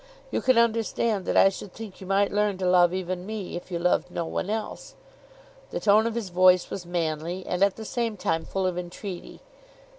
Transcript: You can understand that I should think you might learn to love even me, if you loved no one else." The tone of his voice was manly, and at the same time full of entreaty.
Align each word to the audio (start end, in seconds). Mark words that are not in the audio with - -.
You 0.31 0.41
can 0.41 0.57
understand 0.57 1.25
that 1.27 1.37
I 1.37 1.49
should 1.49 1.73
think 1.73 2.01
you 2.01 2.07
might 2.07 2.31
learn 2.33 2.57
to 2.57 2.65
love 2.65 2.91
even 2.91 3.23
me, 3.23 3.55
if 3.55 3.69
you 3.69 3.77
loved 3.77 4.09
no 4.09 4.25
one 4.25 4.49
else." 4.49 4.95
The 5.69 5.79
tone 5.79 6.07
of 6.07 6.15
his 6.15 6.29
voice 6.29 6.71
was 6.71 6.87
manly, 6.87 7.45
and 7.45 7.61
at 7.63 7.75
the 7.75 7.85
same 7.85 8.17
time 8.17 8.43
full 8.43 8.65
of 8.65 8.79
entreaty. 8.79 9.41